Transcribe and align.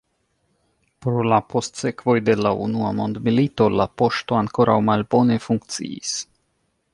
Pro 1.05 1.25
la 1.31 1.37
postsekvoj 1.53 2.15
de 2.29 2.35
la 2.39 2.53
Unua 2.67 2.89
Mondmilito, 3.01 3.69
la 3.81 3.87
poŝto 4.03 4.39
ankoraŭ 4.39 4.79
malbone 4.89 5.39
funkciis. 5.45 6.17